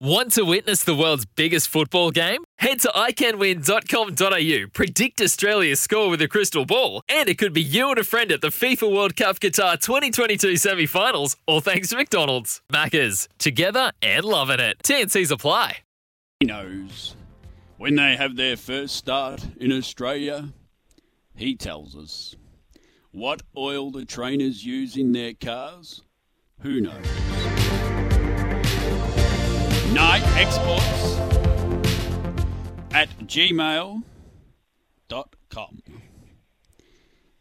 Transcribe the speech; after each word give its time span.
Want 0.00 0.32
to 0.32 0.42
witness 0.44 0.82
the 0.82 0.94
world's 0.94 1.24
biggest 1.24 1.68
football 1.68 2.10
game? 2.10 2.42
Head 2.58 2.80
to 2.80 2.88
iCanWin.com.au, 2.88 4.68
predict 4.72 5.20
Australia's 5.20 5.80
score 5.80 6.10
with 6.10 6.20
a 6.20 6.26
crystal 6.26 6.64
ball, 6.66 7.00
and 7.08 7.28
it 7.28 7.38
could 7.38 7.52
be 7.52 7.62
you 7.62 7.90
and 7.90 7.98
a 7.98 8.04
friend 8.04 8.32
at 8.32 8.40
the 8.40 8.48
FIFA 8.48 8.92
World 8.92 9.14
Cup 9.14 9.38
Qatar 9.38 9.80
2022 9.80 10.56
semi 10.56 10.86
finals, 10.86 11.36
all 11.46 11.60
thanks 11.60 11.90
to 11.90 11.96
McDonald's. 11.96 12.60
Maccas, 12.72 13.28
together 13.38 13.92
and 14.02 14.24
loving 14.24 14.58
it. 14.58 14.78
TNC's 14.82 15.30
apply. 15.30 15.78
He 16.40 16.46
knows 16.46 17.14
when 17.76 17.94
they 17.94 18.16
have 18.16 18.34
their 18.34 18.56
first 18.56 18.96
start 18.96 19.46
in 19.58 19.70
Australia, 19.70 20.48
he 21.36 21.54
tells 21.54 21.96
us. 21.96 22.34
What 23.12 23.42
oil 23.56 23.92
the 23.92 24.04
trainers 24.04 24.66
use 24.66 24.96
in 24.96 25.12
their 25.12 25.34
cars? 25.34 26.02
Who 26.62 26.80
knows? 26.80 27.43
Knight 29.94 30.24
Exports 30.36 31.18
at 32.92 33.08
gmail.com. 33.28 34.02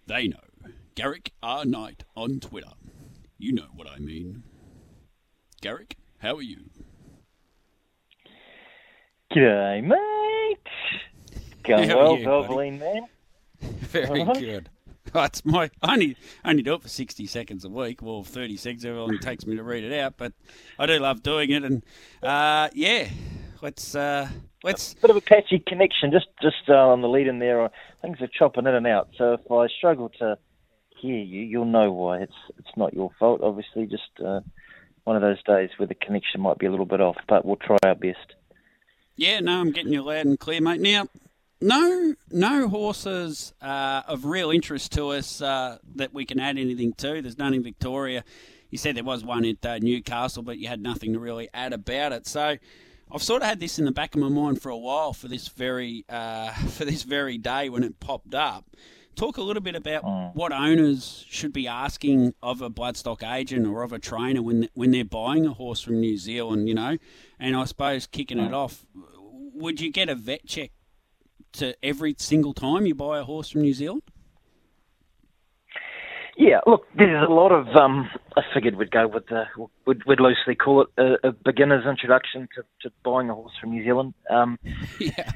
They 0.05 0.27
know. 0.27 0.37
Garrick 0.93 1.31
R. 1.41 1.65
Knight 1.65 2.03
on 2.15 2.39
Twitter. 2.39 2.73
You 3.39 3.53
know 3.53 3.69
what 3.73 3.89
I 3.89 3.97
mean. 3.97 4.43
Garrick, 5.61 5.97
how 6.19 6.35
are 6.35 6.43
you? 6.43 6.69
G'day, 9.33 9.83
mate. 9.83 10.57
Going 11.63 11.89
well, 11.89 12.19
you, 12.19 12.27
Valvoline 12.27 12.77
man. 12.77 13.07
Very 13.61 14.25
good. 14.25 14.69
That's 15.11 15.43
my 15.45 15.69
only 15.81 16.15
only 16.45 16.63
do 16.63 16.73
it 16.75 16.81
for 16.81 16.87
sixty 16.87 17.25
seconds 17.27 17.65
a 17.65 17.69
week. 17.69 18.01
Well, 18.01 18.23
thirty 18.23 18.57
seconds. 18.57 18.85
Everyone 18.85 19.19
takes 19.19 19.45
me 19.45 19.55
to 19.55 19.63
read 19.63 19.83
it 19.83 19.99
out, 19.99 20.15
but 20.17 20.33
I 20.79 20.85
do 20.85 20.97
love 20.99 21.21
doing 21.21 21.51
it. 21.51 21.63
And 21.63 21.83
uh, 22.21 22.69
yeah, 22.73 23.09
let's 23.61 23.95
uh, 23.95 24.29
let's 24.63 24.93
Bit 24.95 25.11
of 25.11 25.17
a 25.17 25.21
patchy 25.21 25.59
connection, 25.59 26.11
just 26.11 26.27
just 26.41 26.69
uh, 26.69 26.73
on 26.73 27.01
the 27.01 27.09
lead 27.09 27.27
in 27.27 27.39
there. 27.39 27.69
Things 28.01 28.21
are 28.21 28.27
chopping 28.27 28.65
in 28.65 28.73
and 28.75 28.87
out. 28.87 29.09
So 29.17 29.33
if 29.33 29.51
I 29.51 29.67
struggle 29.67 30.09
to 30.19 30.37
hear 30.99 31.17
you, 31.17 31.41
you'll 31.41 31.65
know 31.65 31.91
why. 31.91 32.19
It's 32.19 32.33
it's 32.57 32.75
not 32.77 32.93
your 32.93 33.11
fault, 33.19 33.41
obviously. 33.43 33.85
Just 33.85 34.09
uh, 34.25 34.39
one 35.03 35.15
of 35.17 35.21
those 35.21 35.43
days 35.43 35.69
where 35.77 35.87
the 35.87 35.95
connection 35.95 36.39
might 36.41 36.57
be 36.59 36.65
a 36.65 36.71
little 36.71 36.85
bit 36.85 37.01
off, 37.01 37.17
but 37.27 37.45
we'll 37.45 37.57
try 37.57 37.77
our 37.85 37.95
best. 37.95 38.35
yeah. 39.17 39.41
No, 39.41 39.59
I'm 39.59 39.71
getting 39.71 39.91
you 39.93 40.01
loud 40.01 40.25
and 40.25 40.39
clear, 40.39 40.61
mate. 40.61 40.79
Now, 40.81 41.07
no 41.63 42.13
no 42.29 42.67
horses 42.67 43.53
uh, 43.61 44.03
of 44.07 44.25
real 44.25 44.51
interest 44.51 44.91
to 44.93 45.09
us 45.09 45.41
uh, 45.41 45.77
that 45.95 46.13
we 46.13 46.25
can 46.25 46.39
add 46.39 46.57
anything 46.57 46.93
to. 46.93 47.21
There's 47.21 47.37
none 47.37 47.53
in 47.53 47.63
Victoria. 47.63 48.23
You 48.69 48.77
said 48.77 48.95
there 48.95 49.03
was 49.03 49.23
one 49.23 49.45
at 49.45 49.65
uh, 49.65 49.79
Newcastle, 49.79 50.43
but 50.43 50.57
you 50.57 50.67
had 50.67 50.81
nothing 50.81 51.13
to 51.13 51.19
really 51.19 51.49
add 51.53 51.73
about 51.73 52.11
it. 52.11 52.27
So. 52.27 52.57
I've 53.11 53.21
sort 53.21 53.43
of 53.43 53.47
had 53.47 53.59
this 53.59 53.77
in 53.77 53.85
the 53.85 53.91
back 53.91 54.15
of 54.15 54.21
my 54.21 54.29
mind 54.29 54.59
for 54.59 54.69
a 54.69 54.77
while 54.77 55.13
for 55.13 55.27
this 55.27 55.47
very 55.49 56.03
uh, 56.09 56.51
for 56.69 56.83
this 56.83 57.03
very 57.03 57.37
day 57.37 57.69
when 57.69 57.83
it 57.83 57.99
popped 57.99 58.33
up. 58.33 58.65
Talk 59.15 59.37
a 59.37 59.43
little 59.43 59.61
bit 59.61 59.75
about 59.75 60.03
what 60.33 60.51
owners 60.51 61.23
should 61.29 61.53
be 61.53 61.67
asking 61.67 62.33
of 62.41 62.63
a 62.63 62.71
bloodstock 62.71 63.21
agent 63.21 63.67
or 63.67 63.83
of 63.83 63.93
a 63.93 63.99
trainer 63.99 64.41
when 64.41 64.67
when 64.73 64.89
they're 64.89 65.05
buying 65.05 65.45
a 65.45 65.53
horse 65.53 65.79
from 65.81 65.99
New 65.99 66.17
Zealand, 66.17 66.67
you 66.67 66.73
know. 66.73 66.97
And 67.39 67.55
I 67.55 67.65
suppose 67.65 68.07
kicking 68.07 68.39
it 68.39 68.53
off, 68.53 68.83
would 69.53 69.79
you 69.79 69.91
get 69.91 70.09
a 70.09 70.15
vet 70.15 70.47
check 70.47 70.71
to 71.53 71.75
every 71.83 72.15
single 72.17 72.53
time 72.53 72.85
you 72.85 72.95
buy 72.95 73.19
a 73.19 73.23
horse 73.23 73.49
from 73.49 73.61
New 73.61 73.73
Zealand? 73.73 74.03
Yeah, 76.35 76.61
look, 76.65 76.87
there's 76.97 77.27
a 77.27 77.31
lot 77.31 77.51
of. 77.51 77.67
Um, 77.75 78.09
I 78.35 78.41
figured 78.53 78.75
we'd 78.75 78.89
go 78.89 79.07
with 79.07 79.27
the. 79.27 79.43
We'd, 79.85 80.03
we'd 80.07 80.19
loosely 80.19 80.55
call 80.55 80.81
it 80.81 80.87
a, 80.97 81.27
a 81.27 81.31
beginner's 81.31 81.85
introduction 81.85 82.47
to, 82.55 82.63
to 82.81 82.93
buying 83.03 83.29
a 83.29 83.35
horse 83.35 83.53
from 83.61 83.71
New 83.71 83.83
Zealand. 83.83 84.13
Um, 84.29 84.57
yeah. 84.99 85.31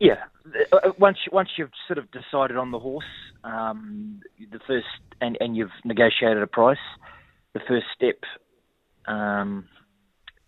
Yeah, 0.00 0.24
uh, 0.72 0.92
once 0.98 1.18
once 1.30 1.50
you've 1.58 1.70
sort 1.86 1.98
of 1.98 2.06
decided 2.10 2.56
on 2.56 2.70
the 2.70 2.78
horse, 2.78 3.04
um, 3.44 4.20
the 4.50 4.58
first 4.66 4.86
and 5.20 5.36
and 5.40 5.54
you've 5.54 5.68
negotiated 5.84 6.42
a 6.42 6.46
price, 6.46 6.78
the 7.52 7.60
first 7.68 7.84
step 7.94 8.16
um, 9.06 9.66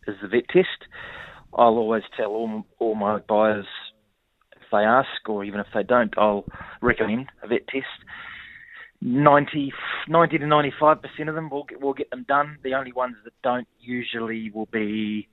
is 0.08 0.16
the 0.22 0.28
vet 0.28 0.48
test. 0.48 0.88
I'll 1.52 1.76
always 1.76 2.02
tell 2.16 2.30
all 2.30 2.64
all 2.78 2.94
my 2.94 3.18
buyers 3.18 3.66
they 4.72 4.78
ask 4.78 5.28
or 5.28 5.44
even 5.44 5.60
if 5.60 5.66
they 5.74 5.82
don't, 5.82 6.12
I'll 6.16 6.44
recommend 6.80 7.28
a 7.42 7.48
vet 7.48 7.68
test. 7.68 7.86
90, 9.04 9.72
90 10.08 10.38
to 10.38 10.46
ninety 10.46 10.72
five 10.78 11.02
percent 11.02 11.28
of 11.28 11.34
them 11.34 11.50
will 11.50 11.64
get, 11.64 11.80
will 11.80 11.92
get 11.92 12.10
them 12.10 12.24
done. 12.28 12.58
The 12.62 12.74
only 12.74 12.92
ones 12.92 13.16
that 13.24 13.32
don't 13.42 13.66
usually 13.80 14.50
will 14.50 14.66
be 14.66 15.28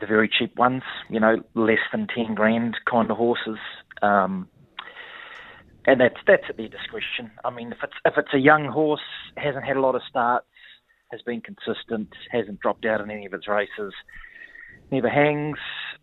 the 0.00 0.06
very 0.06 0.28
cheap 0.28 0.56
ones, 0.56 0.82
you 1.10 1.18
know, 1.18 1.42
less 1.54 1.80
than 1.90 2.06
ten 2.06 2.34
grand 2.34 2.76
kind 2.88 3.10
of 3.10 3.16
horses. 3.16 3.58
Um, 4.02 4.48
and 5.86 6.00
that's 6.00 6.16
that's 6.26 6.44
at 6.48 6.56
their 6.56 6.68
discretion. 6.68 7.30
I 7.44 7.50
mean, 7.50 7.72
if 7.72 7.78
it's 7.82 7.94
if 8.04 8.14
it's 8.16 8.34
a 8.34 8.38
young 8.38 8.66
horse, 8.66 9.00
hasn't 9.36 9.64
had 9.64 9.76
a 9.76 9.80
lot 9.80 9.94
of 9.94 10.02
starts, 10.08 10.46
has 11.10 11.22
been 11.22 11.40
consistent, 11.40 12.10
hasn't 12.30 12.60
dropped 12.60 12.84
out 12.84 13.00
in 13.00 13.10
any 13.10 13.26
of 13.26 13.34
its 13.34 13.48
races, 13.48 13.94
never 14.90 15.08
hangs, 15.08 15.58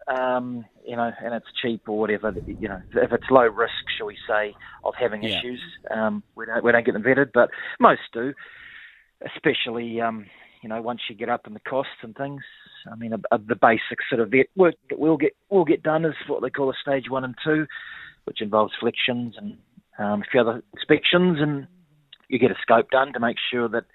um, 0.07 0.65
you 0.85 0.95
know, 0.95 1.11
and 1.23 1.33
it's 1.33 1.45
cheap 1.61 1.81
or 1.87 1.97
whatever. 1.99 2.33
You 2.45 2.67
know, 2.67 2.81
if 2.93 3.11
it's 3.11 3.23
low 3.29 3.43
risk, 3.47 3.73
shall 3.97 4.07
we 4.07 4.17
say, 4.27 4.53
of 4.83 4.93
having 4.99 5.23
Yeah. 5.23 5.37
issues, 5.39 5.61
um, 5.91 6.23
we 6.35 6.45
don't 6.45 6.63
we 6.63 6.71
don't 6.71 6.85
get 6.85 6.93
them 6.93 7.03
vetted, 7.03 7.31
but 7.33 7.49
most 7.79 8.01
do, 8.11 8.33
especially 9.35 10.01
um, 10.01 10.25
you 10.61 10.69
know 10.69 10.81
once 10.81 11.01
you 11.09 11.15
get 11.15 11.29
up 11.29 11.47
in 11.47 11.53
the 11.53 11.59
costs 11.61 12.01
and 12.01 12.15
things. 12.15 12.41
I 12.91 12.95
mean, 12.95 13.13
a, 13.13 13.35
a, 13.35 13.37
the 13.37 13.55
basic 13.55 13.99
sort 14.09 14.19
of 14.19 14.31
vet 14.31 14.47
work 14.55 14.75
that 14.89 14.99
we'll 14.99 15.17
get 15.17 15.35
will 15.49 15.65
get 15.65 15.83
done 15.83 16.05
is 16.05 16.15
what 16.27 16.41
they 16.41 16.49
call 16.49 16.69
a 16.69 16.73
stage 16.81 17.09
one 17.09 17.23
and 17.23 17.35
two, 17.43 17.65
which 18.25 18.41
involves 18.41 18.73
flexions 18.81 19.37
and 19.37 19.57
um, 19.97 20.21
a 20.21 20.25
few 20.29 20.41
other 20.41 20.61
inspections, 20.73 21.37
and 21.39 21.67
you 22.27 22.39
get 22.39 22.51
a 22.51 22.57
scope 22.61 22.89
done 22.89 23.13
to 23.13 23.19
make 23.19 23.37
sure 23.51 23.69
that 23.69 23.85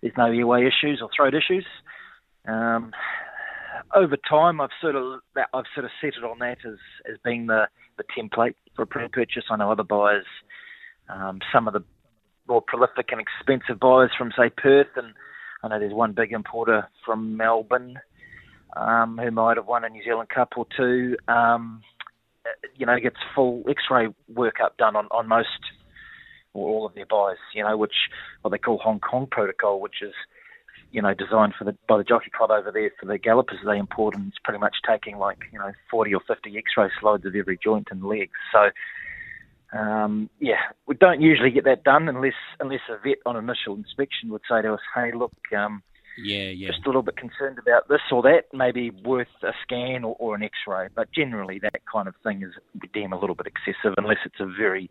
there's 0.00 0.14
no 0.16 0.26
airway 0.26 0.66
issues 0.66 1.00
or 1.00 1.08
throat 1.14 1.34
issues. 1.34 1.66
Um, 2.48 2.92
over 3.94 4.16
time, 4.16 4.60
I've 4.60 4.70
sort 4.80 4.96
of 4.96 5.20
I've 5.36 5.64
sort 5.74 5.84
of 5.84 5.90
set 6.00 6.14
it 6.16 6.24
on 6.24 6.38
that 6.40 6.58
as 6.66 6.78
as 7.10 7.18
being 7.24 7.46
the 7.46 7.68
the 7.98 8.04
template 8.16 8.54
for 8.74 8.82
a 8.82 8.86
pre-purchase. 8.86 9.44
I 9.50 9.56
know 9.56 9.70
other 9.72 9.82
buyers, 9.82 10.26
um, 11.08 11.40
some 11.52 11.66
of 11.66 11.74
the 11.74 11.84
more 12.48 12.62
prolific 12.62 13.10
and 13.10 13.20
expensive 13.20 13.80
buyers 13.80 14.10
from 14.16 14.32
say 14.36 14.50
Perth, 14.50 14.88
and 14.96 15.14
I 15.62 15.68
know 15.68 15.78
there's 15.78 15.92
one 15.92 16.12
big 16.12 16.32
importer 16.32 16.88
from 17.04 17.36
Melbourne 17.36 17.98
um, 18.76 19.18
who 19.22 19.30
might 19.30 19.56
have 19.56 19.66
won 19.66 19.84
a 19.84 19.88
New 19.88 20.04
Zealand 20.04 20.28
Cup 20.28 20.52
or 20.56 20.66
two. 20.76 21.16
Um, 21.28 21.82
you 22.76 22.86
know, 22.86 22.98
gets 23.00 23.16
full 23.34 23.64
X-ray 23.68 24.08
workup 24.32 24.76
done 24.78 24.96
on 24.96 25.06
on 25.10 25.26
most 25.26 25.48
or 26.52 26.68
all 26.68 26.86
of 26.86 26.94
their 26.94 27.06
buyers. 27.06 27.38
You 27.54 27.64
know, 27.64 27.76
which 27.76 27.94
what 28.42 28.50
they 28.50 28.58
call 28.58 28.78
Hong 28.78 29.00
Kong 29.00 29.26
protocol, 29.30 29.80
which 29.80 30.02
is 30.02 30.14
you 30.92 31.02
know, 31.02 31.14
designed 31.14 31.54
for 31.58 31.64
the 31.64 31.76
by 31.88 31.98
the 31.98 32.04
jockey 32.04 32.30
club 32.30 32.50
over 32.50 32.70
there 32.70 32.90
for 32.98 33.06
the 33.06 33.18
gallopers 33.18 33.58
they 33.64 33.78
import, 33.78 34.14
and 34.14 34.28
it's 34.28 34.38
pretty 34.42 34.58
much 34.58 34.76
taking 34.88 35.18
like 35.18 35.38
you 35.52 35.58
know 35.58 35.72
forty 35.90 36.14
or 36.14 36.20
fifty 36.26 36.56
X-ray 36.56 36.88
slides 37.00 37.24
of 37.26 37.34
every 37.34 37.58
joint 37.62 37.88
and 37.90 38.04
legs. 38.04 38.32
So, 38.52 39.78
um, 39.78 40.30
yeah, 40.40 40.60
we 40.86 40.94
don't 40.94 41.20
usually 41.20 41.50
get 41.50 41.64
that 41.64 41.84
done 41.84 42.08
unless 42.08 42.34
unless 42.60 42.80
a 42.88 42.96
vet 43.02 43.18
on 43.26 43.36
initial 43.36 43.74
inspection 43.74 44.30
would 44.30 44.42
say 44.48 44.62
to 44.62 44.74
us, 44.74 44.80
"Hey, 44.94 45.12
look, 45.12 45.34
um, 45.56 45.82
Yeah, 46.16 46.50
yeah. 46.50 46.68
just 46.68 46.84
a 46.84 46.88
little 46.88 47.02
bit 47.02 47.16
concerned 47.16 47.58
about 47.58 47.88
this 47.88 48.00
or 48.10 48.22
that, 48.22 48.44
maybe 48.52 48.90
worth 48.90 49.28
a 49.42 49.52
scan 49.62 50.04
or, 50.04 50.16
or 50.18 50.34
an 50.34 50.42
X-ray." 50.42 50.88
But 50.94 51.12
generally, 51.12 51.58
that 51.58 51.80
kind 51.92 52.08
of 52.08 52.14
thing 52.22 52.42
is 52.42 52.52
we 52.80 52.88
deem 52.88 53.12
a 53.12 53.18
little 53.18 53.36
bit 53.36 53.46
excessive 53.46 53.94
unless 53.98 54.18
it's 54.24 54.40
a 54.40 54.46
very 54.46 54.90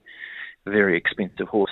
very 0.65 0.97
expensive 0.97 1.47
horse. 1.47 1.71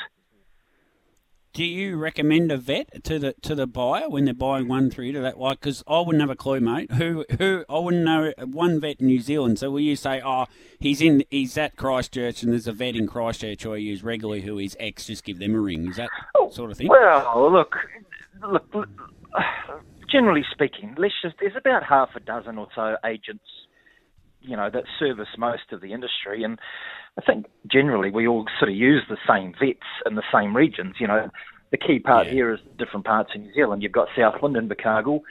Do 1.54 1.64
you 1.64 1.98
recommend 1.98 2.52
a 2.52 2.58
vet 2.58 3.04
to 3.04 3.20
the 3.20 3.34
to 3.44 3.54
the 3.54 3.68
buyer 3.68 4.10
when 4.10 4.26
they're 4.26 4.34
buying 4.34 4.68
one 4.68 4.90
through 4.90 5.12
to 5.12 5.20
that? 5.20 5.38
Like, 5.38 5.60
because 5.60 5.84
I 5.88 6.00
wouldn't 6.00 6.20
have 6.20 6.32
a 6.32 6.36
clue, 6.36 6.60
mate. 6.60 6.92
Who 6.94 7.26
who 7.38 7.64
I 7.70 7.78
wouldn't 7.78 8.04
know 8.04 8.34
one 8.44 8.82
vet 8.82 9.00
in 9.00 9.06
New 9.06 9.20
Zealand. 9.20 9.60
So 9.60 9.70
will 9.70 9.80
you 9.80 9.96
say, 9.96 10.20
oh, 10.26 10.46
he's 10.80 11.00
in, 11.00 11.24
he's 11.30 11.56
at 11.60 11.76
Christchurch, 11.76 12.42
and 12.42 12.52
there's 12.52 12.66
a 12.66 12.72
vet 12.74 12.96
in 12.96 13.06
Christchurch 13.06 13.62
who 13.62 13.74
I 13.74 13.78
use 13.78 14.04
regularly 14.04 14.42
who 14.42 14.58
is 14.58 14.76
X. 14.80 15.06
Just 15.06 15.24
give 15.24 15.38
them 15.38 15.54
a 15.54 15.60
ring. 15.60 15.88
Is 15.88 15.98
that 15.98 16.10
sort 16.52 16.72
of 16.72 16.78
thing? 16.78 16.88
Well, 16.88 17.52
look, 17.52 17.76
look, 18.42 18.66
look, 18.74 18.90
generally 20.12 20.44
speaking, 20.52 20.96
let's 20.98 21.14
just 21.22 21.36
there's 21.40 21.56
about 21.56 21.84
half 21.84 22.10
a 22.16 22.20
dozen 22.20 22.58
or 22.58 22.68
so 22.74 22.98
agents, 23.06 23.46
you 24.44 24.56
know, 24.56 24.70
that 24.70 24.84
service 25.00 25.28
most 25.38 25.72
of 25.72 25.82
the 25.82 25.94
industry, 25.94 26.44
and 26.44 26.60
I 27.18 27.22
think 27.22 27.46
generally 27.72 28.12
we 28.12 28.28
all 28.28 28.46
sort 28.60 28.70
of 28.70 28.76
use 28.76 29.04
the 29.10 29.18
same 29.28 29.54
vets 29.60 29.88
in 30.06 30.16
the 30.16 30.24
same 30.34 30.56
regions. 30.56 30.96
You 31.00 31.08
know, 31.08 31.30
the 31.72 31.78
key 31.78 32.00
part 32.00 32.28
yeah. 32.28 32.34
here 32.34 32.54
is 32.54 32.60
different 32.78 33.06
parts 33.06 33.32
of 33.36 33.42
New 33.42 33.54
Zealand. 33.54 33.82
You've 33.82 33.92
got 33.92 34.08
Southland 34.16 34.58
and 34.58 34.70
Invercargill. 34.70 35.22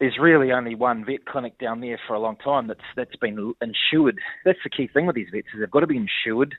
There's 0.00 0.18
really 0.20 0.50
only 0.50 0.74
one 0.74 1.04
vet 1.04 1.24
clinic 1.24 1.58
down 1.58 1.80
there 1.80 1.98
for 2.06 2.14
a 2.14 2.20
long 2.20 2.36
time 2.36 2.66
that's 2.66 2.80
that's 2.96 3.16
been 3.16 3.54
insured. 3.60 4.18
That's 4.44 4.58
the 4.64 4.70
key 4.70 4.88
thing 4.92 5.06
with 5.06 5.14
these 5.14 5.28
vets 5.32 5.46
is 5.54 5.60
they've 5.60 5.70
got 5.70 5.80
to 5.80 5.86
be 5.86 5.96
insured 5.96 6.56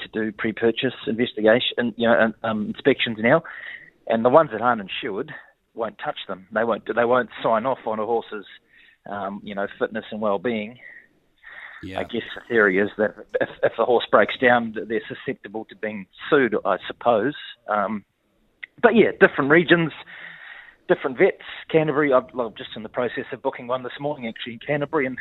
to 0.00 0.08
do 0.08 0.32
pre-purchase 0.32 0.94
investigation, 1.06 1.92
you 1.96 2.08
know, 2.08 2.32
um, 2.44 2.66
inspections 2.68 3.18
now, 3.20 3.42
and 4.06 4.24
the 4.24 4.30
ones 4.30 4.50
that 4.52 4.60
aren't 4.60 4.80
insured 4.80 5.32
won't 5.74 5.96
touch 6.02 6.18
them. 6.28 6.46
They 6.52 6.64
won't. 6.64 6.84
They 6.86 7.04
won't 7.04 7.30
sign 7.42 7.66
off 7.66 7.78
on 7.86 7.98
a 7.98 8.06
horse's, 8.06 8.46
um, 9.08 9.40
you 9.44 9.54
know, 9.54 9.66
fitness 9.78 10.04
and 10.10 10.20
well-being. 10.20 10.78
Yeah. 11.82 12.00
I 12.00 12.04
guess 12.04 12.22
the 12.34 12.42
theory 12.48 12.78
is 12.78 12.90
that 12.98 13.14
if, 13.40 13.48
if 13.62 13.72
the 13.78 13.84
horse 13.84 14.06
breaks 14.10 14.34
down, 14.40 14.74
they're 14.88 15.00
susceptible 15.08 15.64
to 15.66 15.76
being 15.76 16.06
sued. 16.28 16.54
I 16.64 16.76
suppose. 16.86 17.34
Um, 17.68 18.04
but 18.82 18.92
yeah, 18.94 19.10
different 19.20 19.50
regions, 19.50 19.92
different 20.88 21.18
vets. 21.18 21.44
Canterbury. 21.70 22.12
I'm 22.12 22.26
just 22.56 22.70
in 22.76 22.82
the 22.82 22.88
process 22.88 23.24
of 23.32 23.42
booking 23.42 23.66
one 23.66 23.82
this 23.82 23.92
morning, 24.00 24.26
actually 24.26 24.54
in 24.54 24.60
Canterbury, 24.60 25.06
and 25.06 25.18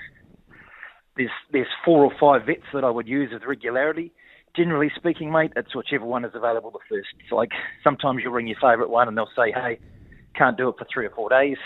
there's 1.15 1.29
there's 1.51 1.67
four 1.85 2.03
or 2.03 2.11
five 2.19 2.47
vets 2.47 2.65
that 2.73 2.83
I 2.83 2.89
would 2.89 3.07
use 3.07 3.29
with 3.31 3.43
regularity 3.43 4.11
generally 4.55 4.91
speaking, 4.95 5.31
mate, 5.31 5.51
it's 5.55 5.75
whichever 5.75 6.03
one 6.03 6.25
is 6.25 6.31
available 6.33 6.71
the 6.71 6.79
first. 6.89 7.09
It's 7.19 7.31
like 7.31 7.51
sometimes 7.83 8.21
you'll 8.23 8.33
ring 8.33 8.47
your 8.47 8.57
favourite 8.59 8.89
one 8.89 9.07
and 9.07 9.15
they'll 9.15 9.29
say, 9.35 9.51
hey, 9.53 9.77
can't 10.35 10.57
do 10.57 10.69
it 10.69 10.75
for 10.79 10.87
three 10.91 11.05
or 11.05 11.11
four 11.11 11.29
days 11.29 11.57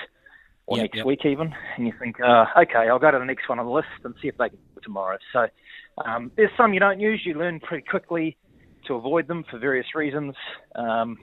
or 0.66 0.78
yep, 0.78 0.84
next 0.86 0.98
yep. 0.98 1.06
week 1.06 1.26
even. 1.26 1.54
And 1.78 1.88
you 1.88 1.94
think, 2.00 2.20
uh, 2.22 2.46
okay, 2.62 2.88
I'll 2.90 3.00
go 3.00 3.12
to 3.12 3.20
the 3.20 3.26
next 3.26 3.50
one 3.50 3.60
on 3.60 3.66
the 3.66 3.72
list 3.72 3.88
and 4.04 4.14
see 4.22 4.28
if 4.28 4.38
they 4.38 4.50
can 4.50 4.58
do 4.58 4.78
it 4.78 4.84
tomorrow. 4.84 5.18
So 5.34 5.48
um, 6.06 6.32
there's 6.36 6.52
some 6.58 6.74
you 6.74 6.80
don't 6.80 7.00
use. 7.00 7.22
You 7.26 7.36
learn 7.36 7.60
pretty 7.60 7.86
quickly 7.88 8.38
to 8.88 8.96
avoid 8.96 9.28
them 9.28 9.44
for 9.50 9.60
various 9.60 9.88
reasons. 9.96 10.36
Um, 10.76 11.18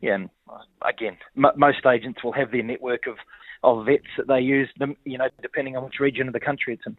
yeah, 0.00 0.14
and 0.14 0.30
uh, 0.48 0.58
again, 0.86 1.16
m- 1.36 1.56
most 1.56 1.84
agents 1.86 2.22
will 2.22 2.32
have 2.32 2.50
their 2.50 2.62
network 2.62 3.06
of, 3.06 3.16
of 3.62 3.86
vets 3.86 4.04
that 4.16 4.28
they 4.28 4.40
use, 4.40 4.68
them, 4.78 4.96
you 5.04 5.18
know, 5.18 5.28
depending 5.42 5.76
on 5.76 5.84
which 5.84 6.00
region 6.00 6.26
of 6.26 6.32
the 6.32 6.40
country 6.40 6.74
it's 6.74 6.82
in. 6.86 6.96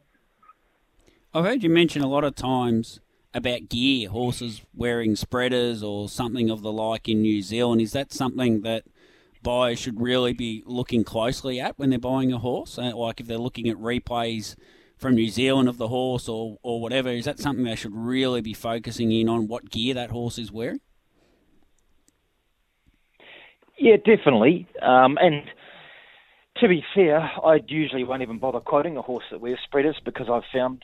I've 1.33 1.45
heard 1.45 1.63
you 1.63 1.69
mention 1.69 2.01
a 2.01 2.07
lot 2.07 2.23
of 2.23 2.35
times 2.35 2.99
about 3.33 3.69
gear, 3.69 4.09
horses 4.09 4.61
wearing 4.75 5.15
spreaders 5.15 5.83
or 5.83 6.09
something 6.09 6.49
of 6.49 6.61
the 6.61 6.71
like 6.71 7.07
in 7.07 7.21
New 7.21 7.41
Zealand. 7.41 7.81
Is 7.81 7.91
that 7.91 8.11
something 8.11 8.61
that 8.61 8.83
buyers 9.47 9.79
should 9.79 10.01
really 10.01 10.33
be 10.33 10.61
looking 10.65 11.05
closely 11.05 11.57
at 11.57 11.79
when 11.79 11.89
they're 11.89 11.97
buying 11.97 12.33
a 12.33 12.37
horse? 12.37 12.77
Uh, 12.77 12.93
like 12.93 13.21
if 13.21 13.27
they're 13.27 13.37
looking 13.37 13.69
at 13.69 13.77
replays 13.77 14.57
from 14.97 15.15
New 15.15 15.29
Zealand 15.29 15.69
of 15.69 15.77
the 15.77 15.87
horse 15.87 16.27
or, 16.27 16.57
or 16.63 16.81
whatever, 16.81 17.07
is 17.07 17.23
that 17.23 17.39
something 17.39 17.63
they 17.63 17.75
should 17.75 17.95
really 17.95 18.41
be 18.41 18.53
focusing 18.53 19.09
in 19.09 19.29
on 19.29 19.47
what 19.47 19.71
gear 19.71 19.93
that 19.93 20.11
horse 20.11 20.37
is 20.37 20.51
wearing? 20.51 20.81
Yeah, 23.79 23.95
definitely. 23.95 24.67
Um, 24.81 25.17
and 25.21 25.43
to 26.57 26.67
be 26.67 26.83
fair, 26.93 27.19
I 27.21 27.59
usually 27.69 28.03
won't 28.03 28.23
even 28.23 28.39
bother 28.39 28.59
quoting 28.59 28.97
a 28.97 29.01
horse 29.01 29.25
that 29.31 29.39
wears 29.39 29.59
spreaders 29.63 29.95
because 30.03 30.27
I've 30.29 30.43
found, 30.53 30.81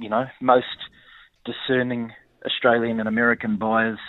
you 0.00 0.08
know, 0.08 0.24
most 0.40 0.66
discerning 1.44 2.10
Australian 2.44 2.98
and 2.98 3.08
American 3.08 3.56
buyers 3.56 4.00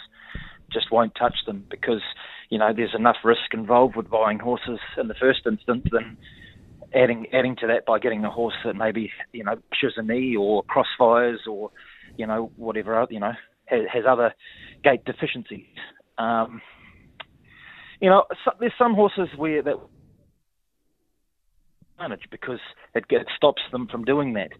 just 0.71 0.91
won't 0.91 1.13
touch 1.15 1.35
them 1.45 1.65
because 1.69 2.01
you 2.49 2.57
know 2.57 2.71
there's 2.75 2.95
enough 2.95 3.17
risk 3.23 3.53
involved 3.53 3.95
with 3.95 4.09
buying 4.09 4.39
horses 4.39 4.79
in 4.97 5.07
the 5.07 5.15
first 5.15 5.41
instance 5.45 5.83
than 5.91 6.17
adding 6.93 7.27
adding 7.33 7.55
to 7.57 7.67
that 7.67 7.85
by 7.85 7.99
getting 7.99 8.23
a 8.25 8.31
horse 8.31 8.55
that 8.65 8.75
maybe 8.75 9.11
you 9.31 9.43
know 9.43 9.55
pushes 9.69 9.93
a 9.97 10.03
knee 10.03 10.35
or 10.35 10.63
crossfires 10.63 11.47
or 11.49 11.71
you 12.17 12.27
know 12.27 12.51
whatever 12.57 13.05
you 13.09 13.19
know 13.19 13.33
has, 13.65 13.81
has 13.91 14.03
other 14.07 14.33
gait 14.83 15.03
deficiencies. 15.05 15.65
Um, 16.17 16.61
you 17.99 18.09
know, 18.09 18.25
so, 18.43 18.51
there's 18.59 18.73
some 18.77 18.95
horses 18.95 19.29
where 19.37 19.61
that 19.61 19.75
manage 21.99 22.23
because 22.31 22.59
it, 22.95 23.05
it 23.09 23.27
stops 23.35 23.61
them 23.71 23.87
from 23.87 24.03
doing 24.03 24.33
that. 24.33 24.51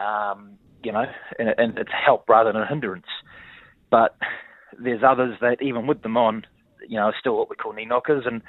Um, 0.00 0.58
you 0.82 0.92
know, 0.92 1.04
and, 1.38 1.48
and 1.58 1.78
it's 1.78 1.90
help 2.06 2.28
rather 2.28 2.52
than 2.52 2.62
a 2.62 2.66
hindrance. 2.66 3.06
But 3.90 4.16
there's 4.82 5.02
others 5.02 5.36
that 5.40 5.62
even 5.62 5.86
with 5.86 6.02
them 6.02 6.16
on, 6.16 6.44
you 6.88 6.96
know, 6.96 7.04
are 7.04 7.14
still 7.18 7.36
what 7.36 7.50
we 7.50 7.56
call 7.56 7.72
knee 7.72 7.84
knockers, 7.84 8.24
and 8.26 8.42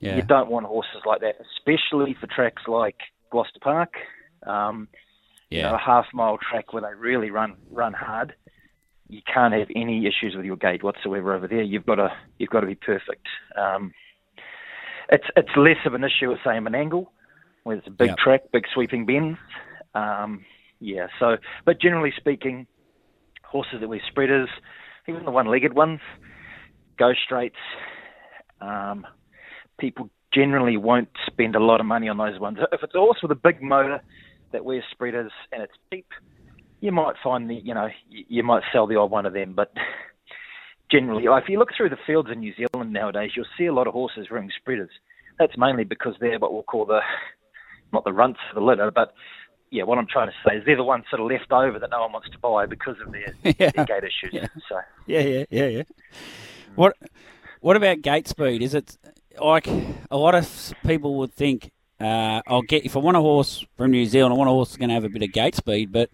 yeah. 0.00 0.16
you 0.16 0.22
don't 0.22 0.50
want 0.50 0.66
horses 0.66 1.02
like 1.06 1.20
that, 1.20 1.36
especially 1.56 2.16
for 2.20 2.26
tracks 2.26 2.62
like 2.68 2.96
Gloucester 3.30 3.60
Park. 3.60 3.94
Um, 4.46 4.88
yeah. 5.50 5.58
You 5.58 5.62
know, 5.64 5.74
a 5.74 5.78
half 5.78 6.06
mile 6.12 6.38
track 6.38 6.72
where 6.72 6.82
they 6.82 6.98
really 6.98 7.30
run 7.30 7.54
run 7.70 7.92
hard. 7.92 8.34
You 9.08 9.20
can't 9.32 9.54
have 9.54 9.68
any 9.76 10.06
issues 10.06 10.34
with 10.34 10.44
your 10.44 10.56
gait 10.56 10.82
whatsoever 10.82 11.34
over 11.34 11.46
there. 11.46 11.62
You've 11.62 11.86
got 11.86 11.96
to 11.96 12.10
you've 12.38 12.50
got 12.50 12.60
to 12.60 12.66
be 12.66 12.74
perfect. 12.74 13.26
Um, 13.56 13.92
it's 15.10 15.26
it's 15.36 15.56
less 15.56 15.76
of 15.86 15.94
an 15.94 16.04
issue 16.04 16.32
at 16.32 16.38
say 16.38 16.58
Menangle, 16.58 17.06
where 17.62 17.76
it's 17.76 17.86
a 17.86 17.90
big 17.90 18.08
yep. 18.08 18.18
track, 18.18 18.40
big 18.52 18.64
sweeping 18.72 19.06
bends. 19.06 19.38
Um, 19.94 20.44
yeah. 20.80 21.08
So, 21.20 21.36
but 21.64 21.80
generally 21.80 22.12
speaking, 22.16 22.66
horses 23.44 23.80
that 23.80 23.88
wear 23.88 24.00
spreaders, 24.08 24.48
even 25.08 25.24
the 25.24 25.30
one-legged 25.30 25.74
ones, 25.74 26.00
go 26.98 27.12
straights. 27.24 27.56
Um, 28.60 29.06
people 29.78 30.10
generally 30.32 30.76
won't 30.76 31.08
spend 31.26 31.54
a 31.54 31.60
lot 31.60 31.80
of 31.80 31.86
money 31.86 32.08
on 32.08 32.16
those 32.16 32.40
ones. 32.40 32.58
If 32.72 32.82
it's 32.82 32.94
a 32.94 32.98
horse 32.98 33.18
with 33.22 33.30
a 33.30 33.36
big 33.36 33.62
motor 33.62 34.00
that 34.52 34.64
wears 34.64 34.84
spreaders 34.90 35.32
and 35.52 35.62
it's 35.62 35.72
cheap, 35.92 36.06
you 36.80 36.92
might 36.92 37.14
find 37.22 37.48
the 37.48 37.54
you 37.54 37.72
know 37.72 37.88
you 38.10 38.42
might 38.42 38.62
sell 38.72 38.86
the 38.86 38.96
odd 38.96 39.10
one 39.10 39.26
of 39.26 39.32
them, 39.32 39.54
but 39.54 39.72
generally, 40.90 41.24
if 41.24 41.48
you 41.48 41.58
look 41.58 41.70
through 41.76 41.88
the 41.88 41.96
fields 42.06 42.28
in 42.32 42.40
New 42.40 42.52
Zealand 42.54 42.92
nowadays, 42.92 43.30
you'll 43.34 43.46
see 43.56 43.66
a 43.66 43.72
lot 43.72 43.86
of 43.86 43.94
horses 43.94 44.26
wearing 44.30 44.50
spreaders. 44.56 44.90
That's 45.38 45.56
mainly 45.56 45.84
because 45.84 46.14
they're 46.20 46.38
what 46.38 46.52
we'll 46.52 46.62
call 46.62 46.84
the 46.84 47.00
not 47.92 48.04
the 48.04 48.12
runts 48.12 48.40
for 48.48 48.60
the 48.60 48.66
litter, 48.66 48.90
but 48.90 49.14
yeah, 49.74 49.82
what 49.82 49.98
I'm 49.98 50.06
trying 50.06 50.28
to 50.28 50.34
say 50.48 50.58
is 50.58 50.64
they're 50.64 50.76
the 50.76 50.84
ones 50.84 51.04
sort 51.10 51.20
of 51.20 51.28
left 51.28 51.50
over 51.50 51.80
that 51.80 51.90
no 51.90 52.02
one 52.02 52.12
wants 52.12 52.30
to 52.30 52.38
buy 52.38 52.64
because 52.64 52.94
of 53.04 53.10
their, 53.10 53.34
yeah. 53.58 53.70
their 53.74 53.84
gait 53.84 54.04
issues. 54.04 54.32
Yeah. 54.32 54.46
So 54.68 54.80
yeah, 55.06 55.20
yeah, 55.20 55.44
yeah, 55.50 55.66
yeah. 55.66 55.82
What 56.76 56.96
what 57.60 57.76
about 57.76 58.00
gate 58.00 58.28
speed? 58.28 58.62
Is 58.62 58.72
it 58.74 58.96
like 59.40 59.66
a 59.66 60.16
lot 60.16 60.36
of 60.36 60.72
people 60.86 61.16
would 61.16 61.34
think? 61.34 61.72
Uh, 62.00 62.40
I'll 62.46 62.62
get 62.62 62.84
if 62.84 62.96
I 62.96 63.00
want 63.00 63.16
a 63.16 63.20
horse 63.20 63.66
from 63.76 63.90
New 63.90 64.06
Zealand, 64.06 64.32
I 64.32 64.36
want 64.36 64.48
a 64.48 64.52
horse 64.52 64.68
that's 64.68 64.78
going 64.78 64.90
to 64.90 64.94
have 64.94 65.04
a 65.04 65.08
bit 65.08 65.24
of 65.24 65.32
gate 65.32 65.56
speed, 65.56 65.90
but 65.90 66.08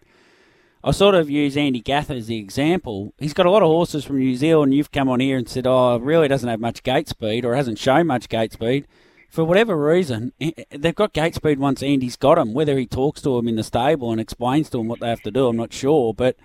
I 0.83 0.93
sort 0.93 1.15
of 1.15 1.29
use 1.29 1.55
Andy 1.59 1.81
Gath 1.81 2.11
as 2.11 2.29
the 2.29 2.39
example. 2.39 3.13
He's 3.19 3.35
got 3.35 3.45
a 3.45 3.51
lot 3.51 3.63
of 3.63 3.69
horses 3.69 4.07
from 4.07 4.19
New 4.19 4.37
Zealand. 4.37 4.73
You've 4.73 4.91
come 4.91 5.11
on 5.11 5.21
here 5.21 5.37
and 5.37 5.47
said, 5.47 5.67
"Oh, 5.67 5.99
really 5.99 6.29
doesn't 6.29 6.49
have 6.49 6.61
much 6.61 6.83
gate 6.83 7.09
speed, 7.09 7.45
or 7.45 7.55
hasn't 7.55 7.79
shown 7.79 8.07
much 8.07 8.31
gate 8.31 8.55
speed." 8.55 8.87
For 9.31 9.45
whatever 9.45 9.77
reason, 9.77 10.33
they've 10.71 10.95
got 10.95 11.13
gate 11.13 11.37
speed 11.37 11.61
once 11.61 11.85
Andy's 11.85 12.17
got 12.17 12.37
him. 12.37 12.53
Whether 12.53 12.77
he 12.77 12.85
talks 12.85 13.23
to 13.23 13.39
him 13.39 13.47
in 13.47 13.55
the 13.55 13.63
stable 13.63 14.11
and 14.11 14.21
explains 14.21 14.69
to 14.71 14.81
him 14.81 14.89
what 14.89 14.99
they 14.99 15.09
have 15.09 15.23
to 15.23 15.31
do, 15.31 15.47
I'm 15.47 15.57
not 15.57 15.73
sure. 15.73 16.13
But 16.13 16.37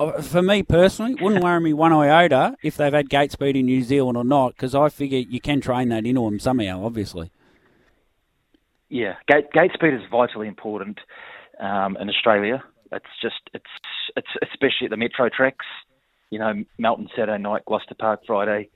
uh, 0.00 0.22
for 0.22 0.40
me 0.40 0.62
personally, 0.62 1.14
wouldn't 1.14 1.44
worry 1.44 1.60
me 1.60 1.74
one 1.74 1.92
iota 1.92 2.56
if 2.62 2.78
they've 2.78 2.92
had 2.92 3.10
gate 3.10 3.32
speed 3.32 3.54
in 3.54 3.66
New 3.66 3.82
Zealand 3.82 4.16
or 4.16 4.24
not, 4.24 4.54
because 4.56 4.74
I 4.74 4.88
figure 4.88 5.18
you 5.18 5.40
can 5.40 5.60
train 5.60 5.90
that 5.90 6.06
into 6.06 6.22
them 6.22 6.38
somehow, 6.38 6.86
obviously. 6.86 7.30
Yeah, 8.88 9.16
gate, 9.28 9.52
gate 9.52 9.72
speed 9.74 9.92
is 9.92 10.00
vitally 10.10 10.48
important 10.48 10.98
um, 11.60 11.98
in 11.98 12.08
Australia. 12.08 12.64
It's 12.92 13.04
just 13.20 13.50
it's 13.52 13.64
it's 14.16 14.28
especially 14.42 14.86
at 14.86 14.90
the 14.90 14.96
metro 14.96 15.28
tracks. 15.28 15.66
You 16.30 16.38
know, 16.38 16.64
Melton 16.78 17.08
Saturday 17.14 17.42
night, 17.42 17.64
Gloucester 17.66 17.94
Park 17.94 18.20
Friday, 18.26 18.70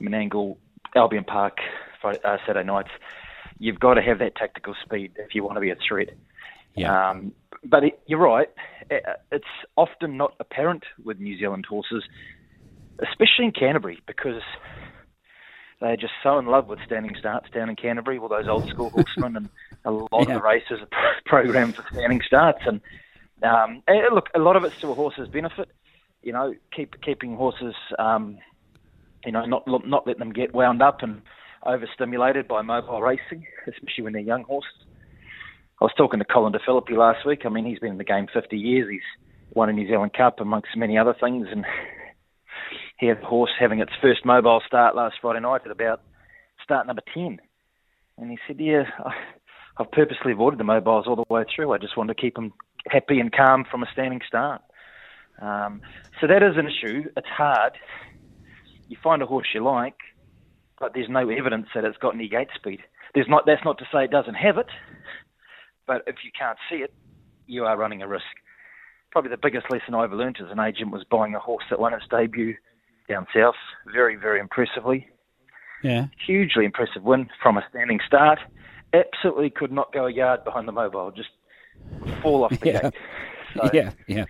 Menangle, 0.00 0.56
Albion 0.96 1.24
Park 1.24 1.58
uh, 2.04 2.36
Saturday 2.46 2.66
nights, 2.66 2.90
you've 3.58 3.80
got 3.80 3.94
to 3.94 4.02
have 4.02 4.18
that 4.18 4.36
tactical 4.36 4.74
speed 4.84 5.12
if 5.16 5.34
you 5.34 5.44
want 5.44 5.56
to 5.56 5.60
be 5.60 5.70
a 5.70 5.76
threat. 5.76 6.10
Yeah. 6.74 7.10
Um, 7.10 7.32
but 7.64 7.84
it, 7.84 8.00
you're 8.06 8.20
right. 8.20 8.48
It's 8.90 9.44
often 9.76 10.16
not 10.16 10.34
apparent 10.40 10.84
with 11.04 11.18
New 11.18 11.38
Zealand 11.38 11.66
horses, 11.66 12.04
especially 13.00 13.46
in 13.46 13.52
Canterbury, 13.52 14.00
because 14.06 14.42
they're 15.80 15.96
just 15.96 16.12
so 16.22 16.38
in 16.38 16.46
love 16.46 16.68
with 16.68 16.80
standing 16.84 17.14
starts 17.18 17.50
down 17.50 17.68
in 17.68 17.76
Canterbury. 17.76 18.18
All 18.18 18.28
those 18.28 18.48
old 18.48 18.68
school 18.68 18.90
horsemen 18.90 19.36
and 19.36 19.48
a 19.84 19.90
lot 19.92 20.08
yeah. 20.12 20.20
of 20.20 20.26
the 20.28 20.42
races 20.42 20.80
are 20.80 20.88
programmed 21.26 21.76
for 21.76 21.84
standing 21.92 22.20
starts. 22.26 22.60
And, 22.66 22.80
um, 23.42 23.82
and 23.86 24.14
look, 24.14 24.28
a 24.34 24.38
lot 24.38 24.56
of 24.56 24.64
it's 24.64 24.80
to 24.80 24.90
a 24.90 24.94
horse's 24.94 25.28
benefit. 25.28 25.68
You 26.22 26.32
know, 26.32 26.54
keep 26.74 27.00
keeping 27.00 27.36
horses, 27.36 27.74
um, 27.98 28.38
you 29.24 29.30
know, 29.30 29.44
not 29.44 29.66
not 29.66 30.06
letting 30.06 30.18
them 30.18 30.32
get 30.32 30.52
wound 30.52 30.82
up 30.82 31.02
and 31.02 31.22
overstimulated 31.64 32.48
by 32.48 32.62
mobile 32.62 33.00
racing, 33.00 33.46
especially 33.66 34.04
when 34.04 34.12
they're 34.12 34.22
young 34.22 34.44
horses. 34.44 34.72
I 35.80 35.84
was 35.84 35.92
talking 35.96 36.18
to 36.18 36.24
Colin 36.24 36.52
De 36.52 36.58
Filippi 36.58 36.96
last 36.96 37.24
week. 37.24 37.42
I 37.44 37.48
mean, 37.48 37.64
he's 37.64 37.78
been 37.78 37.92
in 37.92 37.98
the 37.98 38.04
game 38.04 38.26
50 38.32 38.56
years. 38.56 38.88
He's 38.90 39.00
won 39.54 39.68
a 39.68 39.72
New 39.72 39.86
Zealand 39.86 40.12
Cup 40.12 40.40
amongst 40.40 40.76
many 40.76 40.98
other 40.98 41.14
things, 41.18 41.46
and 41.50 41.64
he 42.98 43.06
had 43.06 43.22
a 43.22 43.26
horse 43.26 43.52
having 43.58 43.78
its 43.78 43.92
first 44.02 44.24
mobile 44.24 44.60
start 44.66 44.96
last 44.96 45.16
Friday 45.20 45.40
night 45.40 45.62
at 45.64 45.70
about 45.70 46.00
start 46.62 46.86
number 46.86 47.02
10. 47.14 47.38
And 48.18 48.30
he 48.30 48.38
said, 48.46 48.58
yeah, 48.58 48.84
I've 49.78 49.90
purposely 49.92 50.32
avoided 50.32 50.58
the 50.58 50.64
mobiles 50.64 51.06
all 51.06 51.16
the 51.16 51.24
way 51.32 51.44
through. 51.54 51.72
I 51.72 51.78
just 51.78 51.96
want 51.96 52.08
to 52.08 52.14
keep 52.14 52.34
them 52.34 52.52
happy 52.88 53.20
and 53.20 53.32
calm 53.32 53.64
from 53.70 53.82
a 53.82 53.86
standing 53.92 54.20
start. 54.26 54.62
Um, 55.40 55.80
so 56.20 56.26
that 56.26 56.42
is 56.42 56.56
an 56.56 56.66
issue. 56.66 57.08
It's 57.16 57.28
hard. 57.28 57.74
You 58.88 58.96
find 59.02 59.22
a 59.22 59.26
horse 59.26 59.46
you 59.54 59.62
like, 59.62 59.94
but 60.80 60.92
there's 60.94 61.08
no 61.08 61.28
evidence 61.28 61.66
that 61.74 61.84
it's 61.84 61.98
got 61.98 62.14
any 62.14 62.28
gate 62.28 62.48
speed. 62.54 62.80
There's 63.14 63.28
not. 63.28 63.44
That's 63.46 63.64
not 63.64 63.78
to 63.78 63.84
say 63.92 64.04
it 64.04 64.10
doesn't 64.10 64.34
have 64.34 64.58
it, 64.58 64.68
but 65.86 66.02
if 66.06 66.16
you 66.24 66.30
can't 66.38 66.58
see 66.70 66.76
it, 66.76 66.92
you 67.46 67.64
are 67.64 67.76
running 67.76 68.02
a 68.02 68.08
risk. 68.08 68.24
Probably 69.10 69.30
the 69.30 69.38
biggest 69.38 69.70
lesson 69.70 69.94
I 69.94 70.04
ever 70.04 70.16
learned 70.16 70.36
as 70.40 70.50
an 70.50 70.60
agent 70.60 70.90
was 70.90 71.04
buying 71.10 71.34
a 71.34 71.40
horse 71.40 71.64
that 71.70 71.80
won 71.80 71.94
its 71.94 72.04
debut 72.10 72.54
down 73.08 73.26
south, 73.34 73.54
very, 73.92 74.16
very 74.16 74.38
impressively. 74.38 75.08
Yeah. 75.82 76.06
Hugely 76.26 76.64
impressive 76.64 77.02
win 77.02 77.28
from 77.42 77.56
a 77.56 77.64
standing 77.70 78.00
start. 78.06 78.38
Absolutely 78.92 79.50
could 79.50 79.72
not 79.72 79.92
go 79.92 80.06
a 80.06 80.12
yard 80.12 80.44
behind 80.44 80.68
the 80.68 80.72
mobile, 80.72 81.10
just 81.10 81.30
fall 82.22 82.44
off 82.44 82.58
the 82.60 82.66
yeah. 82.66 82.82
gate. 82.82 82.94
So 83.54 83.70
yeah, 83.72 83.92
yeah. 84.06 84.24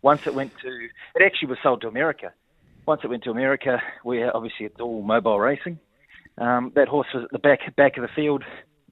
Once 0.00 0.26
it 0.26 0.34
went 0.34 0.52
to, 0.62 0.68
it 1.14 1.22
actually 1.24 1.48
was 1.48 1.58
sold 1.62 1.82
to 1.82 1.88
America. 1.88 2.32
Once 2.86 3.02
it 3.04 3.08
went 3.08 3.22
to 3.24 3.30
America, 3.30 3.80
where 4.02 4.34
obviously 4.34 4.66
it's 4.66 4.80
all 4.80 5.02
mobile 5.02 5.38
racing, 5.38 5.78
um, 6.38 6.72
that 6.74 6.88
horse 6.88 7.08
was 7.14 7.24
at 7.24 7.30
the 7.30 7.38
back 7.38 7.60
back 7.76 7.96
of 7.96 8.02
the 8.02 8.08
field 8.14 8.44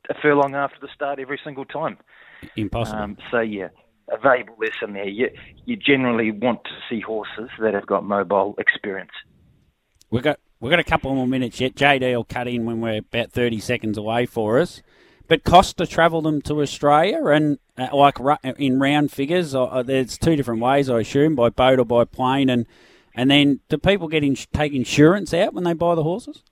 a 0.08 0.14
furlong 0.20 0.54
after 0.54 0.76
the 0.80 0.88
start 0.94 1.18
every 1.18 1.40
single 1.42 1.64
time. 1.64 1.96
Impossible. 2.56 2.98
Um, 2.98 3.16
so 3.30 3.40
yeah, 3.40 3.68
a 4.10 4.18
valuable 4.18 4.56
lesson 4.58 4.94
there. 4.94 5.08
You, 5.08 5.30
you 5.64 5.76
generally 5.76 6.30
want 6.30 6.64
to 6.64 6.70
see 6.88 7.00
horses 7.00 7.48
that 7.60 7.74
have 7.74 7.86
got 7.86 8.04
mobile 8.04 8.54
experience. 8.58 9.12
We've 10.10 10.22
got 10.22 10.40
we've 10.58 10.70
got 10.70 10.80
a 10.80 10.84
couple 10.84 11.14
more 11.14 11.26
minutes 11.26 11.60
yet. 11.60 11.74
JD 11.74 12.14
will 12.14 12.24
cut 12.24 12.48
in 12.48 12.66
when 12.66 12.80
we're 12.80 12.98
about 12.98 13.30
thirty 13.30 13.60
seconds 13.60 13.96
away 13.96 14.26
for 14.26 14.58
us. 14.58 14.82
But 15.28 15.44
cost 15.44 15.78
to 15.78 15.86
travel 15.86 16.22
them 16.22 16.42
to 16.42 16.60
Australia 16.60 17.24
and 17.26 17.60
uh, 17.78 17.94
like 17.94 18.16
in 18.58 18.80
round 18.80 19.12
figures, 19.12 19.54
uh, 19.54 19.84
there's 19.84 20.18
two 20.18 20.34
different 20.34 20.60
ways, 20.60 20.90
I 20.90 21.00
assume, 21.00 21.36
by 21.36 21.50
boat 21.50 21.78
or 21.78 21.84
by 21.84 22.04
plane. 22.04 22.50
And 22.50 22.66
and 23.14 23.30
then 23.30 23.60
do 23.68 23.78
people 23.78 24.08
get 24.08 24.24
in, 24.24 24.34
take 24.34 24.72
insurance 24.72 25.32
out 25.32 25.54
when 25.54 25.62
they 25.62 25.72
buy 25.72 25.94
the 25.94 26.02
horses? 26.02 26.42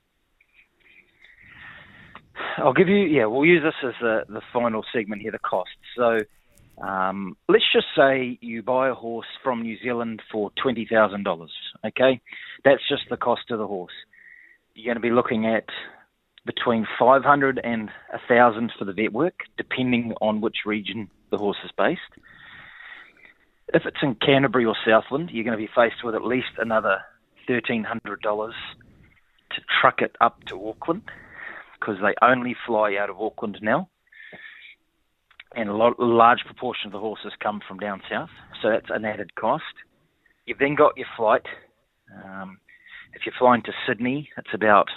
I'll 2.58 2.72
give 2.72 2.88
you, 2.88 2.96
yeah, 2.96 3.26
we'll 3.26 3.44
use 3.44 3.62
this 3.62 3.74
as 3.82 3.94
the, 4.00 4.24
the 4.28 4.42
final 4.52 4.84
segment 4.92 5.22
here, 5.22 5.32
the 5.32 5.38
cost. 5.38 5.70
So 5.96 6.18
um, 6.80 7.36
let's 7.48 7.64
just 7.72 7.86
say 7.96 8.38
you 8.40 8.62
buy 8.62 8.88
a 8.88 8.94
horse 8.94 9.26
from 9.42 9.62
New 9.62 9.78
Zealand 9.82 10.22
for 10.30 10.50
$20,000, 10.64 11.48
okay? 11.86 12.20
That's 12.64 12.82
just 12.88 13.04
the 13.10 13.16
cost 13.16 13.50
of 13.50 13.58
the 13.58 13.66
horse. 13.66 13.92
You're 14.74 14.94
going 14.94 15.02
to 15.02 15.08
be 15.08 15.14
looking 15.14 15.46
at 15.46 15.64
between 16.46 16.86
500 16.98 17.60
and 17.62 17.90
1,000 18.10 18.72
for 18.78 18.84
the 18.84 18.92
vet 18.92 19.12
work, 19.12 19.40
depending 19.56 20.14
on 20.20 20.40
which 20.40 20.58
region 20.64 21.10
the 21.30 21.38
horse 21.38 21.58
is 21.64 21.70
based. 21.76 22.00
If 23.74 23.84
it's 23.84 23.98
in 24.02 24.14
Canterbury 24.14 24.64
or 24.64 24.76
Southland, 24.86 25.30
you're 25.30 25.44
going 25.44 25.58
to 25.58 25.62
be 25.62 25.70
faced 25.74 26.02
with 26.02 26.14
at 26.14 26.24
least 26.24 26.48
another 26.58 27.00
$1,300 27.48 28.52
to 29.50 29.60
truck 29.80 30.00
it 30.00 30.16
up 30.20 30.42
to 30.44 30.68
Auckland 30.68 31.02
because 31.78 31.96
they 32.02 32.14
only 32.26 32.56
fly 32.66 32.96
out 32.96 33.10
of 33.10 33.20
Auckland 33.20 33.58
now 33.62 33.88
and 35.54 35.68
a, 35.68 35.74
lot, 35.74 35.98
large 35.98 36.40
proportion 36.44 36.86
of 36.86 36.92
the 36.92 36.98
horses 36.98 37.32
come 37.40 37.60
from 37.66 37.78
down 37.78 38.02
south, 38.10 38.30
so 38.62 38.70
that's 38.70 38.90
an 38.90 39.04
added 39.04 39.34
cost. 39.34 39.64
You've 40.46 40.58
then 40.58 40.74
got 40.74 40.96
your 40.96 41.06
flight. 41.16 41.46
Um, 42.24 42.58
if 43.14 43.22
you're 43.24 43.34
flying 43.38 43.62
to 43.62 43.72
Sydney, 43.86 44.30
it's 44.36 44.52
about 44.54 44.88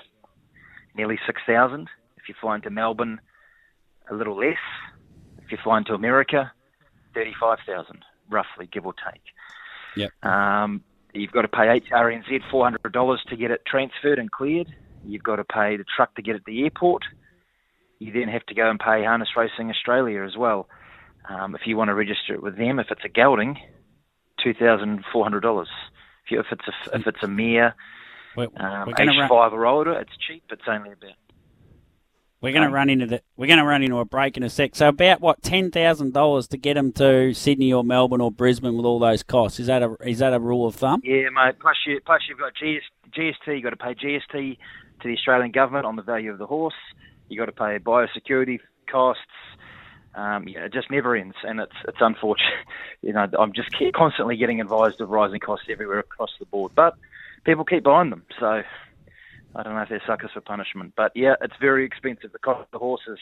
nearly 0.96 1.18
six 1.26 1.42
thousand. 1.48 1.90
If 2.18 2.24
you're 2.28 2.38
flying 2.40 2.62
to 2.64 2.70
Melbourne, 2.70 3.20
a 4.10 4.14
little 4.14 4.38
less. 4.38 4.58
If 5.44 5.52
you're 5.52 5.60
flying 5.64 5.86
to 5.86 5.94
America, 5.94 6.52
thirty-five 7.14 7.60
thousand, 7.66 8.04
roughly, 8.30 8.70
give 8.72 8.86
or 8.86 8.94
take. 8.94 9.24
Yep. 9.98 10.12
Um, 10.24 10.84
you've 11.14 11.32
got 11.32 11.42
to 11.42 11.48
pay 11.48 11.80
HRNZ 11.80 12.50
four 12.50 12.66
hundred 12.66 12.94
dollars 12.94 13.22
to 13.30 13.36
get 13.36 13.52
it 13.52 13.62
transferred 13.66 14.20
and 14.20 14.32
cleared. 14.32 14.74
You've 15.06 15.24
got 15.24 15.38
to 15.38 15.44
pay 15.44 15.78
the 15.78 15.86
truck 15.96 16.16
to 16.16 16.22
get 16.22 16.36
it 16.36 16.40
to 16.40 16.44
the 16.48 16.64
airport 16.64 17.04
you 18.02 18.12
then 18.12 18.30
have 18.30 18.44
to 18.48 18.56
go 18.56 18.68
and 18.68 18.80
pay 18.80 19.04
Harness 19.04 19.30
Racing 19.38 19.70
Australia 19.70 20.24
as 20.24 20.36
well. 20.36 20.68
Um, 21.30 21.54
if 21.54 21.62
you 21.66 21.78
want 21.78 21.90
to 21.90 21.94
register 21.94 22.34
it 22.34 22.42
with 22.42 22.58
them, 22.58 22.80
if 22.80 22.88
it's 22.90 23.06
a 23.06 23.10
gelding, 23.10 23.60
two 24.44 24.56
thousand 24.56 25.06
four 25.14 25.24
hundred 25.24 25.42
dollars. 25.42 25.70
If, 26.28 26.40
if 26.40 26.46
it's 26.52 26.68
a 26.68 26.98
if 26.98 27.06
it's 27.06 27.22
a 27.22 27.28
mare, 27.28 27.76
we're, 28.36 28.48
um, 28.58 28.88
we're 28.88 29.04
age 29.04 29.08
run, 29.20 29.30
five 29.30 29.54
or 29.54 29.68
older, 29.68 29.94
it's 29.94 30.12
cheap. 30.28 30.44
It's 30.50 30.64
only 30.68 30.94
about. 30.94 31.12
We're 32.42 32.54
going 32.54 32.64
to 32.64 32.70
um, 32.70 32.74
run 32.74 32.90
into 32.90 33.06
the. 33.06 33.22
We're 33.38 33.46
going 33.46 33.60
to 33.60 33.66
run 33.66 33.84
into 33.84 34.00
a 34.00 34.06
break 34.06 34.36
in 34.36 34.42
a 34.42 34.50
sec. 34.50 34.76
So 34.76 34.88
about 34.88 35.22
what 35.22 35.44
ten 35.44 35.70
thousand 35.70 36.14
dollars 36.14 36.48
to 36.48 36.58
get 36.58 36.74
them 36.74 36.92
to 36.94 37.36
Sydney 37.36 37.72
or 37.72 37.84
Melbourne 37.84 38.20
or 38.20 38.32
Brisbane 38.32 38.76
with 38.78 38.86
all 38.88 38.98
those 38.98 39.22
costs. 39.22 39.60
Is 39.60 39.68
that 39.68 39.84
a 39.84 39.96
is 40.04 40.18
that 40.20 40.34
a 40.34 40.40
rule 40.40 40.66
of 40.66 40.74
thumb? 40.74 41.02
Yeah, 41.04 41.30
mate. 41.32 41.60
Plus 41.60 41.78
you 41.86 42.00
plus 42.04 42.22
you've 42.28 42.40
got 42.40 42.54
GS, 42.56 42.82
GST. 43.16 43.46
You've 43.46 43.64
got 43.64 43.70
to 43.70 43.76
pay 43.78 43.94
GST 43.94 44.58
to 45.02 45.08
the 45.08 45.16
Australian 45.16 45.52
government 45.52 45.86
on 45.86 45.96
the 45.96 46.02
value 46.02 46.32
of 46.32 46.38
the 46.38 46.48
horse. 46.48 46.76
You've 47.30 47.40
got 47.40 47.46
to 47.46 47.52
pay 47.52 47.80
biosecurity 47.80 48.60
costs. 48.90 49.22
Um, 50.14 50.48
yeah, 50.48 50.66
it 50.66 50.74
just 50.74 50.92
never 50.92 51.16
ends, 51.16 51.36
and 51.44 51.60
it's 51.60 51.76
it's 51.88 51.98
unfortunate. 52.02 52.52
You 53.04 53.14
know, 53.14 53.28
I'm 53.40 53.52
just 53.52 53.76
constantly 53.96 54.38
getting 54.38 54.62
advised 54.62 55.02
of 55.02 55.10
rising 55.10 55.40
costs 55.40 55.66
everywhere 55.72 55.98
across 55.98 56.30
the 56.38 56.46
board, 56.46 56.74
but 56.76 56.94
people 57.46 57.66
keep 57.66 57.84
buying 57.84 58.12
them. 58.12 58.24
So 58.40 58.62
I 59.56 59.64
don't 59.64 59.74
know 59.74 59.82
if 59.82 59.90
they're 59.90 60.04
suckers 60.06 60.30
for 60.32 60.42
punishment, 60.42 60.94
but 60.96 61.12
yeah, 61.16 61.34
it's 61.42 61.56
very 61.60 61.84
expensive. 61.84 62.32
The 62.32 62.38
cost 62.38 62.62
of 62.62 62.72
the 62.72 62.78
horses, 62.78 63.18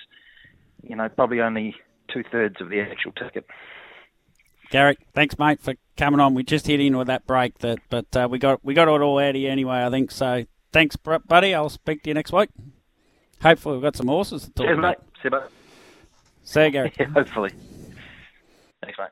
you 0.84 0.98
know, 0.98 1.08
probably 1.08 1.40
only 1.40 1.78
two 2.14 2.24
thirds 2.30 2.60
of 2.60 2.70
the 2.70 2.82
actual 2.82 3.14
ticket. 3.14 3.46
Garrick, 4.70 5.00
thanks, 5.14 5.40
mate, 5.40 5.62
for 5.62 5.76
coming 5.98 6.20
on. 6.20 6.34
We 6.34 6.44
just 6.44 6.68
hit 6.68 6.80
in 6.80 6.98
with 6.98 7.08
that 7.08 7.26
break, 7.26 7.58
that, 7.60 7.80
but 7.90 8.16
uh, 8.18 8.28
we 8.30 8.38
got 8.38 8.64
we 8.64 8.74
got 8.74 8.88
it 8.88 9.02
all 9.02 9.18
out 9.18 9.30
of 9.30 9.36
you 9.38 9.50
anyway. 9.50 9.84
I 9.84 9.90
think 9.90 10.12
so. 10.12 10.46
Thanks, 10.72 10.96
buddy. 10.96 11.54
I'll 11.54 11.70
speak 11.70 12.04
to 12.04 12.10
you 12.10 12.14
next 12.14 12.32
week. 12.32 12.50
Hopefully, 13.42 13.76
we've 13.76 13.84
got 13.84 13.96
some 13.96 14.08
horses 14.08 14.44
to 14.44 14.52
talk 14.52 14.66
Cheers, 14.68 14.78
about. 14.80 14.98
mate. 15.00 15.08
See 15.22 15.22
you, 15.26 15.32
mate. 15.32 15.50
See 16.44 16.64
you, 16.64 16.70
Gary. 16.72 16.94
Yeah, 17.00 17.06
hopefully. 17.08 17.52
Thanks, 18.84 18.98
mate. 18.98 19.10